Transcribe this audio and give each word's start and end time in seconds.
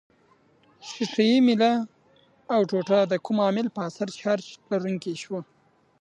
ښيښه 0.87 1.23
یي 1.31 1.37
میله 1.47 1.71
او 2.53 2.61
ټوټه 2.69 2.99
د 3.07 3.13
کوم 3.25 3.37
عامل 3.45 3.67
په 3.75 3.79
اثر 3.89 4.07
چارج 4.19 4.45
لرونکې 4.71 5.13
شوه؟ 5.23 5.39